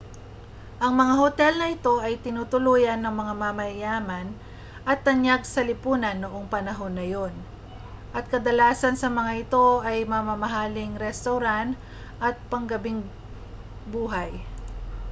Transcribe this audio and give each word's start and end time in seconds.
ang 0.83 0.93
mga 1.01 1.13
hotel 1.21 1.53
na 1.61 1.69
ito 1.75 1.95
ay 2.05 2.13
tinutuluyan 2.25 2.97
ng 3.05 3.13
mga 3.21 3.33
mayayaman 3.53 4.27
at 4.89 4.97
tanyag 5.07 5.41
sa 5.49 5.61
lipunan 5.69 6.17
noong 6.19 6.49
panahong 6.53 6.97
iyon 7.09 7.29
at 8.17 8.25
kadalasan 8.33 8.95
sa 8.97 9.09
mga 9.17 9.31
ito 9.45 9.65
ay 9.89 9.97
may 10.11 10.23
mamahaling 10.29 10.97
restawran 11.05 11.69
at 12.25 12.33
panggabing 12.51 13.01
buhay 13.93 14.31